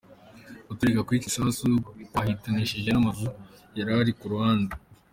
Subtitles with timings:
[0.67, 1.67] Guturika kw'ico gisasu
[2.11, 3.27] kwahitanishije n'amazu
[3.77, 4.73] yari ku ruhande.